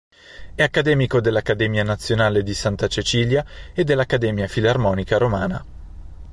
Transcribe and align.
È 0.55 0.63
Accademico 0.63 1.21
dell'Accademia 1.21 1.83
Nazionale 1.83 2.41
di 2.41 2.55
Santa 2.55 2.87
Cecilia 2.87 3.45
e 3.71 3.83
dell'Accademia 3.83 4.47
Filarmonica 4.47 5.19
Romana. 5.19 5.63